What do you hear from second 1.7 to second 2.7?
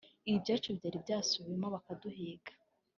Bakaduhiga